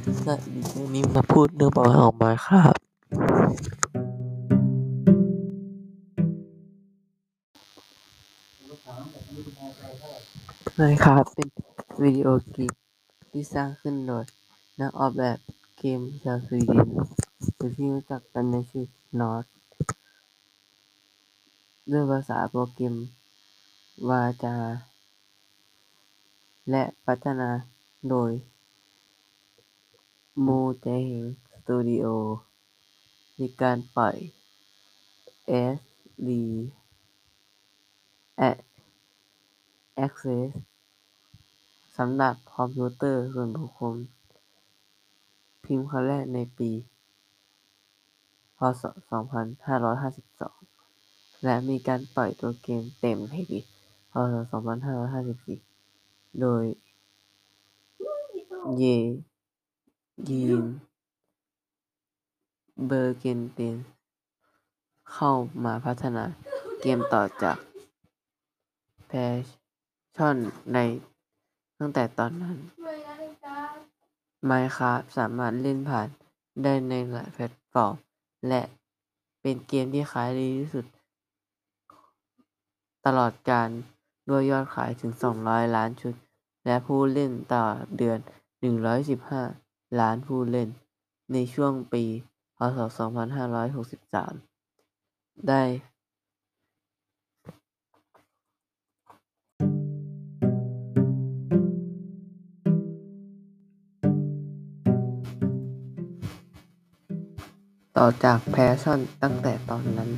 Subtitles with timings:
[0.00, 2.80] สวัสดีวันนี้มาพูดเรื่องประวัติของ Minecraft
[10.78, 11.48] Minecraft เป็น
[12.02, 12.72] วิดีโอเกม
[13.30, 14.24] ที่สร้างขึ้นโดย
[14.80, 15.38] นักออกแบบ
[15.78, 16.88] เกมชาวสวีเดน
[17.56, 18.86] หรือที่รู้จักกันในชื่อ
[19.20, 19.48] Nords
[21.90, 22.94] ด้วยภาษาโปรแกรม
[24.08, 24.56] วาจา
[26.70, 27.48] และพัฒนา
[28.10, 28.32] โดย
[30.46, 31.10] Mojang
[31.56, 32.14] Studio
[33.38, 34.16] มีการปล่อย
[35.50, 36.44] Early
[40.04, 40.48] Access
[41.96, 43.96] สำหรับคอมพิวเตอร์ส่วนบุคคล
[45.64, 46.70] พิมพ์ครั้งแรกในปี
[48.56, 48.82] พ.ศ.
[50.08, 53.58] 2552 และมีการปล่อยตัวเกมเต็มในปี
[54.12, 54.34] พ.ศ.
[55.62, 56.64] 2554 โดย
[58.82, 58.96] เย
[60.62, 60.64] นส์
[62.86, 63.76] เบอร์เกนสเตน
[65.12, 65.32] เข้า
[65.64, 66.24] มาพัฒนา
[66.80, 67.56] เกมต่อจาก
[69.06, 70.36] เพอร์สสัน
[70.72, 70.78] ใน
[71.78, 72.56] ตั้งแต่ตอนนั้น
[74.50, 76.08] Minecraft สามารถเล่นผ่าน
[76.62, 77.94] ได้ในหลายแพลตฟอร์ม
[78.48, 78.62] และ
[79.40, 80.86] เป็นเกมที่ขายดีที่สุด
[83.06, 83.68] ตลอดกาล
[84.28, 85.12] ด้วยยอดขายถึง
[85.44, 86.14] 200 ล้านชุด
[86.66, 87.64] และผู้เล่นต่อ
[87.96, 88.18] เดือน
[89.16, 90.68] 115 ล้านผู้เล่น
[91.32, 92.04] ในช่วงปี
[92.56, 95.62] พ.ศ.2563 ได้
[107.96, 110.10] ต่อจากเพอร์สสันตั้งแต่ตอนนั้น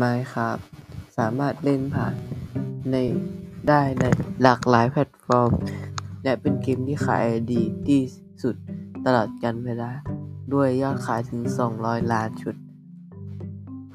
[0.00, 0.62] Minecraft
[1.18, 2.14] สามารถเล่นผ่าน
[2.90, 2.96] ใน
[3.68, 4.04] ได้ใน
[4.42, 5.50] หลากหลายแพลตฟอร์ม
[6.26, 8.02] และเป็นเกมที่ขายดีที่
[8.42, 8.56] สุด
[9.04, 9.90] ตลอดกาลเวลา
[10.52, 11.40] ด้วยยอดขายถึง
[11.76, 12.54] 200 ล้านชุด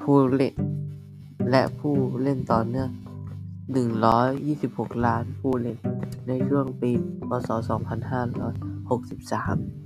[0.00, 0.54] ผู้เล่น
[1.50, 2.90] และผู้เล่นต่อเนื่อง
[3.72, 5.78] 126 ล้านผู้เล่น
[6.28, 6.92] ในช่วงปี
[7.28, 9.81] พ.ศ.2563